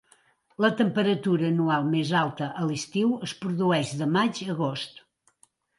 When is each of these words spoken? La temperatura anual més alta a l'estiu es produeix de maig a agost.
La 0.63 0.69
temperatura 0.79 1.45
anual 1.53 1.85
més 1.91 2.15
alta 2.23 2.49
a 2.63 2.67
l'estiu 2.71 3.15
es 3.29 3.39
produeix 3.45 3.97
de 4.03 4.13
maig 4.19 4.45
a 4.49 4.53
agost. 4.57 5.03